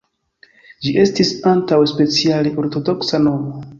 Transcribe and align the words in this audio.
Ĝi 0.85 0.93
estis 1.03 1.33
antaŭe 1.51 1.91
speciale 1.93 2.55
ortodoksa 2.65 3.21
nomo. 3.29 3.63